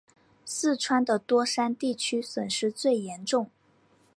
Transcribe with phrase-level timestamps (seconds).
[0.45, 3.51] 四川的多山地区损失最严重。